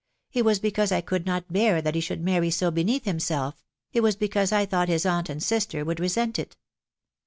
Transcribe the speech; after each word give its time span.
It 0.33 0.43
was 0.45 0.57
because 0.57 0.91
I 0.91 1.01
could 1.01 1.27
not 1.27 1.53
bear 1.53 1.79
that 1.79 1.93
he 1.93 2.01
should 2.01 2.23
marry 2.23 2.49
so 2.49 2.71
beneath 2.71 3.03
him 3.05 3.19
self.... 3.19 3.63
it 3.93 4.01
was 4.01 4.15
because 4.15 4.51
I 4.51 4.65
thought 4.65 4.89
his 4.89 5.05
aunt 5.05 5.29
and 5.29 5.43
sister 5.43 5.85
would 5.85 5.99
resent 5.99 6.39
it 6.39 6.57